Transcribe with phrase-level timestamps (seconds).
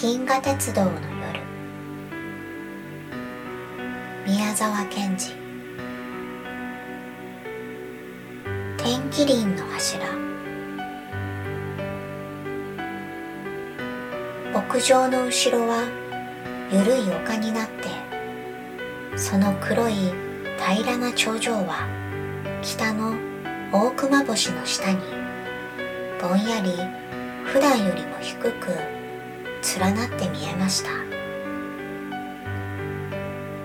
[0.00, 1.40] 銀河鉄道の夜。
[4.26, 5.32] 宮沢賢治。
[8.78, 10.06] 天気林の柱。
[14.54, 15.84] 牧場の後ろは
[16.72, 20.14] ゆるい丘になってその黒い
[20.56, 21.86] 平らな頂上は
[22.62, 23.18] 北の
[23.70, 24.98] 大熊星の下に
[26.22, 26.72] ぼんやり
[27.44, 28.99] 普段よりも低く
[29.78, 30.90] 連なって見えました。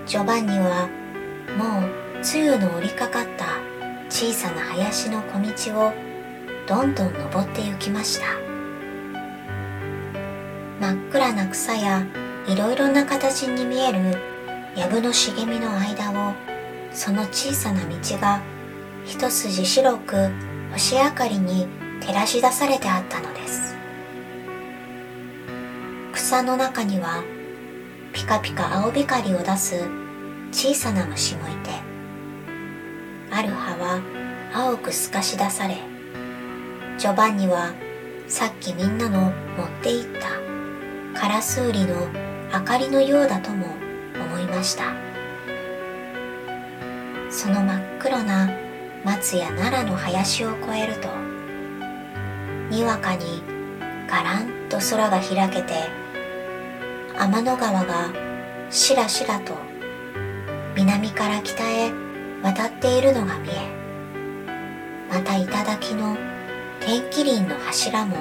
[0.06, 0.88] ジョバンニは
[1.58, 3.46] もう梅雨の折りかかった
[4.08, 5.92] 小さな林の小道を
[6.68, 8.26] どんどん登って行きました。
[10.80, 12.06] 真っ暗な草や
[12.46, 13.98] いろいろな形に見える
[14.76, 16.34] 藪の茂みの間を
[16.92, 18.40] その小さな道が
[19.04, 20.30] 一筋白く
[20.72, 21.66] 星明かりに
[22.00, 23.75] 照らし出されてあったのです。
[26.26, 27.22] 草の中には
[28.12, 29.88] ピカピカ青光を出す
[30.50, 31.70] 小さな虫もいて
[33.30, 34.00] ある葉は
[34.52, 35.76] 青く透かし出され
[36.98, 37.74] ジョバンニは
[38.26, 40.20] さっきみんなの持っていっ
[41.14, 42.08] たカラスウリの
[42.52, 43.66] 明かりのようだとも
[44.16, 44.94] 思いました。
[47.30, 48.50] その真っ黒な
[49.04, 51.08] 松や奈良の林を越えると
[52.68, 53.44] にわかに
[54.08, 56.05] ガランと空が開けて
[57.18, 58.12] 天の川が
[58.70, 59.54] しらしらと
[60.74, 61.90] 南から北へ
[62.42, 63.52] 渡っているのが見え
[65.10, 66.16] また頂の
[66.80, 68.16] 天気林の柱も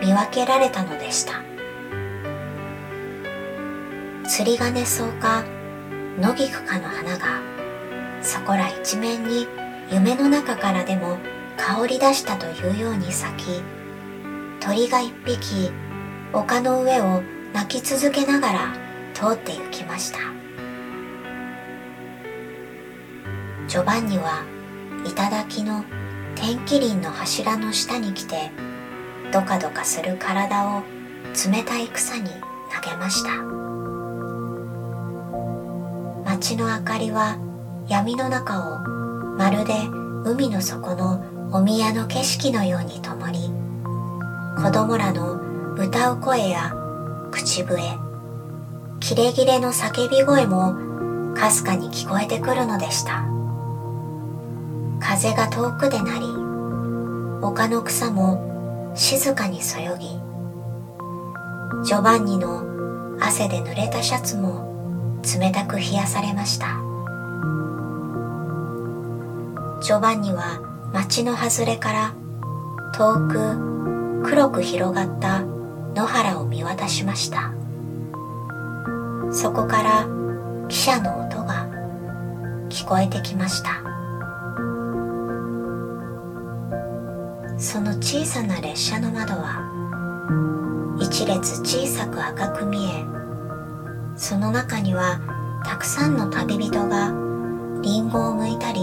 [0.00, 1.42] 見分けられたのでした。
[4.28, 5.44] 釣り鐘草か
[6.18, 7.40] 野菊かの花が
[8.22, 9.46] そこら一面に
[9.88, 11.18] 夢の中からでも
[11.56, 13.62] 香り出したというように咲き
[14.60, 15.70] 鳥が一匹
[16.32, 17.22] 丘の上を
[17.56, 18.72] 鳴き続けながら
[19.14, 20.18] 通って行きました。
[23.66, 24.44] ジョバンニは
[25.06, 25.82] 頂の
[26.34, 28.50] 天気林の柱の下に来て
[29.32, 30.82] どかどかする体を
[31.50, 33.30] 冷たい草に投げました。
[36.26, 37.38] 街の明かりは
[37.88, 38.80] 闇の中を
[39.38, 39.72] まるで
[40.26, 43.50] 海の底のお宮の景色のように灯り
[44.62, 45.40] 子供らの
[45.76, 46.74] 歌う声や
[47.36, 47.98] 口笛。
[48.98, 53.26] キレキレの叫び声もかすかに聞こえてくるのでした。
[55.00, 56.26] 風が遠くで鳴り
[57.42, 60.08] 丘の草も静かにそよぎ
[61.84, 62.62] ジョバンニの
[63.20, 66.68] 汗で濡れたシャツも冷たく冷やされました。
[69.82, 70.58] ジョバンニは
[70.94, 72.14] 町の外れから
[72.94, 75.42] 遠く黒く広がった
[75.94, 77.52] 野原を渡しました。
[79.32, 80.06] そこから
[80.68, 81.68] 汽車の音が
[82.68, 83.96] 聞こえてきました。
[87.58, 89.64] その小さな列車の窓は
[91.00, 93.04] 一列小さく赤く見え
[94.14, 95.20] その中には
[95.64, 97.12] たくさんの旅人が
[97.82, 98.80] リンゴを剥いたり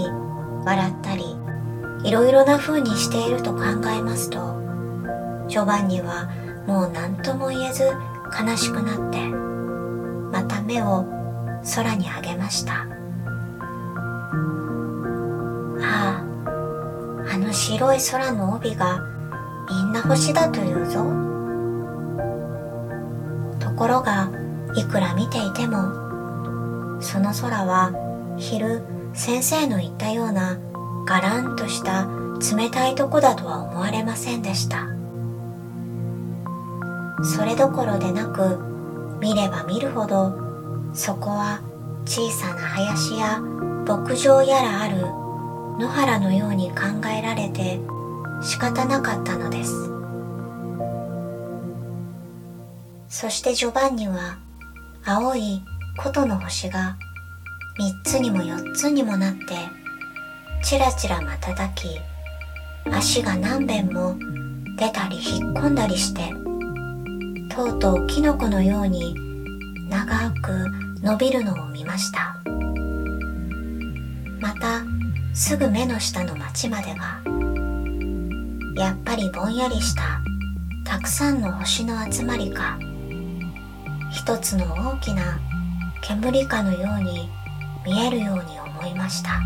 [0.64, 1.36] 笑ったり
[2.02, 3.62] いろいろな風にしていると考
[3.96, 4.60] えますと
[5.48, 6.28] ジョバンニは
[6.66, 9.18] もう何とも言えず悲しくなって
[10.32, 11.04] また目を
[11.74, 12.86] 空に上げました。
[15.80, 16.24] ああ
[17.32, 19.00] あの白い空の帯が
[19.68, 21.04] みんな星だというぞ。
[23.60, 24.30] ところが
[24.76, 27.92] いくら見ていてもその空は
[28.36, 28.82] 昼
[29.14, 30.58] 先生の言ったような
[31.06, 32.08] ガランとした
[32.56, 34.93] 冷たいとこだとは思われませんでした。
[37.22, 38.58] それどころでなく
[39.20, 40.36] 見れば見るほど
[40.92, 41.60] そこは
[42.04, 43.40] 小さな林や
[43.86, 44.96] 牧場やらある
[45.78, 46.76] 野原のように考
[47.08, 47.80] えられて
[48.42, 49.94] 仕方なかったのです。
[53.14, 54.38] そしてジョバンニは
[55.04, 55.62] 青い
[55.96, 56.96] 琴の星が
[57.78, 59.54] 三つにも四つにもなって
[60.64, 62.00] ちらちら瞬き
[62.90, 64.16] 足が何遍も
[64.76, 66.43] 出たり引っ込んだりして
[67.54, 69.14] とうとうキノコのように
[69.88, 70.72] 長く
[71.02, 72.36] 伸びるのを見ました。
[74.40, 74.82] また
[75.32, 77.22] すぐ目の下の町までは
[78.76, 80.20] やっぱりぼんやりした
[80.84, 82.76] たくさんの星の集まりか
[84.12, 85.38] 一つの大きな
[86.02, 87.30] 煙かのように
[87.86, 89.40] 見えるように思いました。